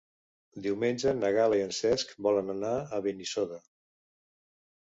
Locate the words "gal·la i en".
1.35-1.75